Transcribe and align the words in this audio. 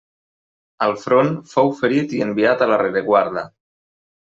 Al 0.85 0.93
front 1.01 1.29
fou 1.51 1.69
ferit 1.83 2.17
i 2.17 2.23
enviat 2.29 2.65
a 2.67 2.71
la 2.75 2.83
rereguarda. 2.85 3.47